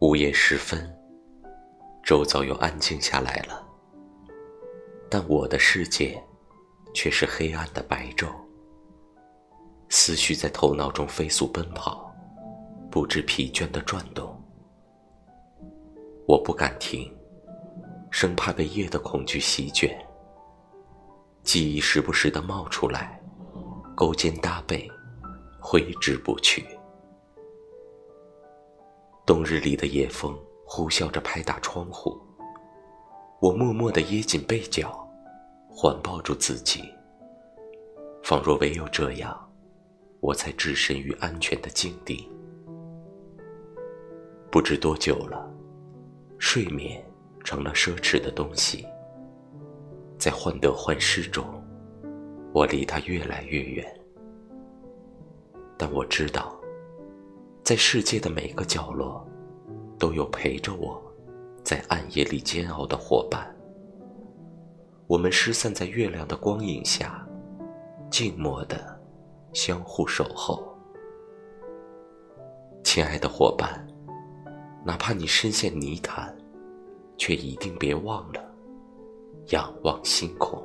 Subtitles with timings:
[0.00, 0.94] 午夜时分，
[2.04, 3.66] 周遭又安静下来了，
[5.08, 6.22] 但我的世界
[6.94, 8.28] 却是黑暗的白昼。
[9.88, 12.14] 思绪在头脑中飞速奔跑，
[12.90, 14.38] 不知疲倦的转动。
[16.28, 17.10] 我不敢停，
[18.10, 19.98] 生怕被夜的恐惧席卷。
[21.42, 23.18] 记忆时不时的冒出来，
[23.96, 24.86] 勾肩搭背，
[25.58, 26.66] 挥之不去。
[29.26, 32.16] 冬日里的夜风呼啸着拍打窗户，
[33.40, 35.04] 我默默地掖紧被角，
[35.68, 36.84] 环抱住自己，
[38.22, 39.36] 仿若唯有这样，
[40.20, 42.30] 我才置身于安全的境地。
[44.48, 45.52] 不知多久了，
[46.38, 47.04] 睡眠
[47.42, 48.86] 成了奢侈的东西，
[50.16, 51.44] 在患得患失中，
[52.54, 53.84] 我离它越来越远。
[55.76, 56.56] 但我知道。
[57.66, 59.26] 在世界的每个角落，
[59.98, 61.02] 都有陪着我，
[61.64, 63.52] 在暗夜里煎熬的伙伴。
[65.08, 67.26] 我们失散在月亮的光影下，
[68.08, 68.96] 静默的
[69.52, 70.78] 相互守候。
[72.84, 73.84] 亲爱的伙伴，
[74.84, 76.32] 哪怕你深陷泥潭，
[77.18, 78.40] 却一定别忘了
[79.48, 80.62] 仰望星空。